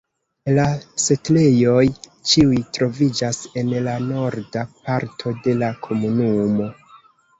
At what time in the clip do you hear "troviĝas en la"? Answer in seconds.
2.77-3.95